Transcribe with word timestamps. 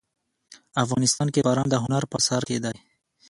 افغانستان 0.83 1.27
کې 1.33 1.45
باران 1.47 1.67
د 1.71 1.75
هنر 1.83 2.03
په 2.11 2.15
اثار 2.21 2.41
کې 2.49 2.57
دي. 2.63 2.77